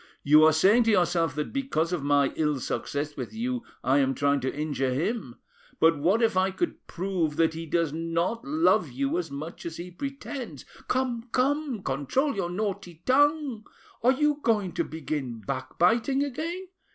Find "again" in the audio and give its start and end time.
16.23-16.69